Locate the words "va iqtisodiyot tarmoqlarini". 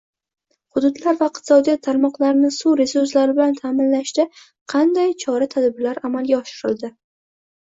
1.17-2.49